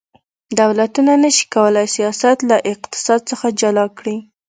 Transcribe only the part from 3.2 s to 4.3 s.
څخه جلا کړي